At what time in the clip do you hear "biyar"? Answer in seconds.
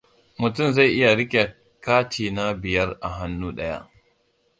2.61-2.89